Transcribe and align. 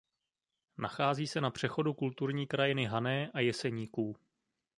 Nachází 0.77 1.27
se 1.27 1.41
na 1.41 1.51
přechodu 1.51 1.93
kulturní 1.93 2.47
krajiny 2.47 2.85
Hané 2.85 3.31
a 3.33 3.39
Jeseníků. 3.39 4.15